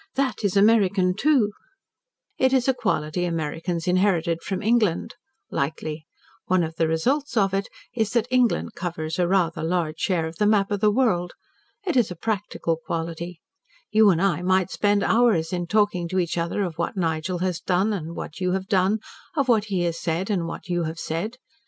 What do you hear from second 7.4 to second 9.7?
it is that England covers a rather